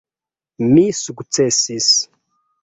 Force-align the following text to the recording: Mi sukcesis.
Mi 0.69 0.85
sukcesis. 1.01 1.91